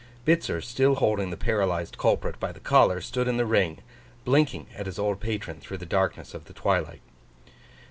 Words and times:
Bitzer, 0.25 0.61
still 0.63 0.95
holding 0.95 1.29
the 1.29 1.37
paralysed 1.37 1.95
culprit 1.95 2.39
by 2.39 2.51
the 2.51 2.59
collar, 2.59 3.01
stood 3.01 3.27
in 3.27 3.37
the 3.37 3.45
Ring, 3.45 3.83
blinking 4.25 4.65
at 4.75 4.87
his 4.87 4.97
old 4.97 5.19
patron 5.19 5.59
through 5.59 5.77
the 5.77 5.85
darkness 5.85 6.33
of 6.33 6.45
the 6.45 6.53
twilight. 6.53 7.01